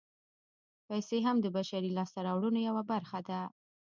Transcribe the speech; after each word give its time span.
پیسې 0.87 1.17
هم 1.25 1.37
د 1.41 1.47
بشري 1.57 1.89
لاسته 1.97 2.19
راوړنو 2.27 2.59
یوه 2.69 2.83
برخه 2.91 3.19
ده 3.29 3.39